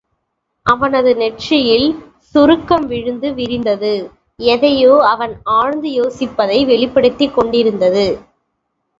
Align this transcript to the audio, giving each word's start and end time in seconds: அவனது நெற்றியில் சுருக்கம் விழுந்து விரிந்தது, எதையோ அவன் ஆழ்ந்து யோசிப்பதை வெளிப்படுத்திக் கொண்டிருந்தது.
அவனது 0.65 1.11
நெற்றியில் 1.15 1.85
சுருக்கம் 2.35 2.85
விழுந்து 2.87 3.29
விரிந்தது, 3.33 3.91
எதையோ 4.45 4.93
அவன் 5.07 5.33
ஆழ்ந்து 5.51 5.89
யோசிப்பதை 5.91 6.65
வெளிப்படுத்திக் 6.65 7.35
கொண்டிருந்தது. 7.35 8.07